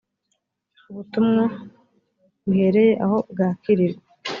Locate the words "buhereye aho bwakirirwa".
2.43-4.03